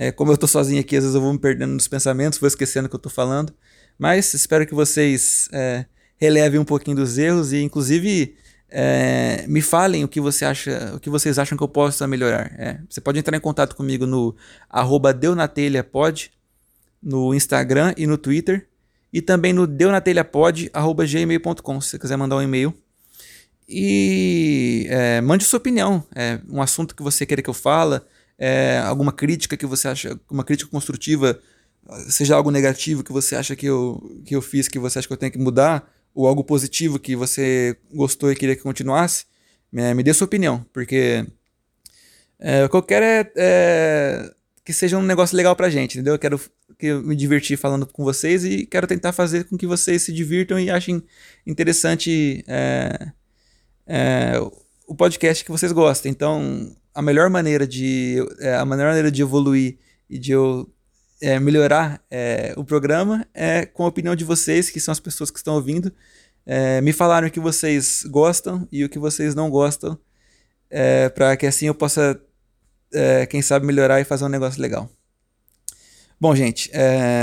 É, 0.00 0.10
como 0.10 0.32
eu 0.32 0.38
tô 0.38 0.46
sozinho 0.46 0.80
aqui, 0.80 0.96
às 0.96 1.04
vezes 1.04 1.14
eu 1.14 1.20
vou 1.20 1.30
me 1.30 1.38
perdendo 1.38 1.74
nos 1.74 1.86
pensamentos, 1.86 2.38
vou 2.38 2.48
esquecendo 2.48 2.86
o 2.86 2.88
que 2.88 2.96
eu 2.96 3.00
tô 3.00 3.10
falando. 3.10 3.52
Mas 3.98 4.32
espero 4.32 4.66
que 4.66 4.74
vocês 4.74 5.46
é, 5.52 5.84
relevem 6.16 6.58
um 6.58 6.64
pouquinho 6.64 6.96
dos 6.96 7.18
erros 7.18 7.52
e, 7.52 7.60
inclusive, 7.60 8.34
é, 8.70 9.44
me 9.46 9.60
falem 9.60 10.02
o 10.02 10.08
que 10.08 10.18
você 10.18 10.46
acha, 10.46 10.94
o 10.94 11.00
que 11.00 11.10
vocês 11.10 11.38
acham 11.38 11.58
que 11.58 11.62
eu 11.62 11.68
possa 11.68 12.06
melhorar. 12.06 12.50
É, 12.58 12.80
você 12.88 12.98
pode 12.98 13.18
entrar 13.18 13.36
em 13.36 13.40
contato 13.40 13.76
comigo 13.76 14.06
no 14.06 14.34
arroba 14.70 15.12
deunatelhapod, 15.12 16.32
no 17.02 17.34
Instagram 17.34 17.92
e 17.94 18.06
no 18.06 18.16
Twitter, 18.16 18.66
e 19.12 19.20
também 19.20 19.52
no 19.52 19.66
deunatelhapod.gmail.com, 19.66 21.80
se 21.82 21.90
você 21.90 21.98
quiser 21.98 22.16
mandar 22.16 22.36
um 22.36 22.42
e-mail. 22.42 22.72
E 23.68 24.86
é, 24.88 25.20
mande 25.20 25.44
sua 25.44 25.58
opinião, 25.58 26.02
é, 26.14 26.40
um 26.48 26.62
assunto 26.62 26.96
que 26.96 27.02
você 27.02 27.26
queira 27.26 27.42
que 27.42 27.50
eu 27.50 27.54
fale, 27.54 28.00
é, 28.40 28.78
alguma 28.78 29.12
crítica 29.12 29.54
que 29.54 29.66
você 29.66 29.86
acha, 29.86 30.18
uma 30.30 30.42
crítica 30.42 30.70
construtiva, 30.70 31.38
seja 32.08 32.34
algo 32.34 32.50
negativo 32.50 33.04
que 33.04 33.12
você 33.12 33.36
acha 33.36 33.54
que 33.54 33.66
eu, 33.66 34.18
que 34.24 34.34
eu 34.34 34.40
fiz, 34.40 34.66
que 34.66 34.78
você 34.78 34.98
acha 34.98 35.06
que 35.06 35.12
eu 35.12 35.18
tenho 35.18 35.30
que 35.30 35.38
mudar, 35.38 35.86
ou 36.14 36.26
algo 36.26 36.42
positivo 36.42 36.98
que 36.98 37.14
você 37.14 37.76
gostou 37.92 38.32
e 38.32 38.34
queria 38.34 38.56
que 38.56 38.62
continuasse, 38.62 39.26
me, 39.70 39.92
me 39.92 40.02
dê 40.02 40.14
sua 40.14 40.24
opinião, 40.24 40.64
porque 40.72 41.26
é, 42.38 42.64
o 42.64 42.70
que 42.70 42.76
eu 42.76 42.82
quero 42.82 43.04
é, 43.04 43.30
é, 43.36 44.30
que 44.64 44.72
seja 44.72 44.96
um 44.96 45.02
negócio 45.02 45.36
legal 45.36 45.54
pra 45.54 45.68
gente, 45.68 45.98
entendeu? 45.98 46.14
Eu 46.14 46.18
quero 46.18 46.40
que 46.78 46.86
eu 46.86 47.02
me 47.02 47.14
divertir 47.14 47.58
falando 47.58 47.86
com 47.86 48.02
vocês 48.02 48.42
e 48.42 48.64
quero 48.64 48.86
tentar 48.86 49.12
fazer 49.12 49.44
com 49.44 49.58
que 49.58 49.66
vocês 49.66 50.02
se 50.02 50.12
divirtam 50.12 50.58
e 50.58 50.70
achem 50.70 51.02
interessante 51.46 52.42
é, 52.48 53.12
é 53.86 54.32
o 54.86 54.94
podcast 54.94 55.44
que 55.44 55.50
vocês 55.50 55.72
gostam. 55.72 56.10
Então, 56.10 56.74
a 56.94 57.02
melhor 57.02 57.30
maneira 57.30 57.66
de 57.66 58.16
é, 58.40 58.54
a 58.54 58.64
melhor 58.64 58.88
maneira 58.88 59.10
de 59.10 59.22
evoluir 59.22 59.78
e 60.08 60.18
de 60.18 60.32
eu 60.32 60.68
é, 61.20 61.38
melhorar 61.38 62.02
é, 62.10 62.54
o 62.56 62.64
programa 62.64 63.26
é 63.34 63.66
com 63.66 63.84
a 63.84 63.88
opinião 63.88 64.16
de 64.16 64.24
vocês, 64.24 64.70
que 64.70 64.80
são 64.80 64.90
as 64.90 65.00
pessoas 65.00 65.30
que 65.30 65.38
estão 65.38 65.54
ouvindo. 65.54 65.92
É, 66.46 66.80
me 66.80 66.92
falaram 66.92 67.28
o 67.28 67.30
que 67.30 67.38
vocês 67.38 68.04
gostam 68.06 68.66
e 68.72 68.84
o 68.84 68.88
que 68.88 68.98
vocês 68.98 69.34
não 69.34 69.50
gostam, 69.50 69.98
é, 70.70 71.08
para 71.10 71.36
que 71.36 71.46
assim 71.46 71.66
eu 71.66 71.74
possa, 71.74 72.20
é, 72.92 73.26
quem 73.26 73.42
sabe, 73.42 73.66
melhorar 73.66 74.00
e 74.00 74.04
fazer 74.04 74.24
um 74.24 74.28
negócio 74.28 74.60
legal. 74.60 74.90
Bom, 76.18 76.34
gente, 76.34 76.70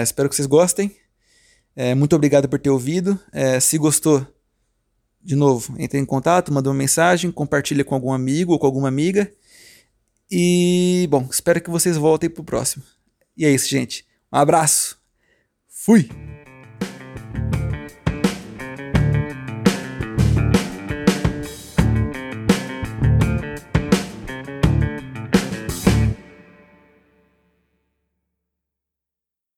espero 0.01 0.27
que 0.27 0.35
vocês 0.35 0.47
gostem. 0.47 0.95
muito 1.95 2.15
obrigado 2.15 2.49
por 2.49 2.57
ter 2.57 2.71
ouvido. 2.71 3.19
se 3.61 3.77
gostou, 3.77 4.25
de 5.21 5.35
novo, 5.35 5.75
entre 5.77 5.99
em 5.99 6.05
contato, 6.05 6.51
manda 6.51 6.67
uma 6.67 6.75
mensagem, 6.75 7.31
compartilha 7.31 7.83
com 7.83 7.93
algum 7.93 8.11
amigo 8.11 8.53
ou 8.53 8.59
com 8.59 8.65
alguma 8.65 8.87
amiga. 8.87 9.31
E, 10.29 11.07
bom, 11.09 11.27
espero 11.31 11.61
que 11.61 11.69
vocês 11.69 11.97
voltem 11.97 12.29
pro 12.29 12.43
próximo. 12.43 12.83
E 13.35 13.45
é 13.45 13.51
isso, 13.51 13.69
gente. 13.69 14.05
Um 14.31 14.37
abraço. 14.37 14.97
Fui! 15.67 16.09